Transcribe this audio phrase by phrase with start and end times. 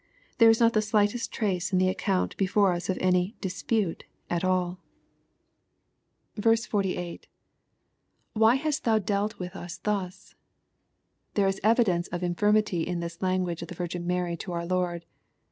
[0.39, 4.79] There is not the slightest trace in the account before us of any" dispute*' atalL
[6.35, 7.19] LUKE^ CHAP, in* 8b 18.—
[8.37, 10.33] tWhy hast thou dealt wUh us ihttaf]
[11.35, 14.65] There is evidenoe of 'nt firmity in this language of the Virgin Mary to our
[14.65, 15.05] Lord.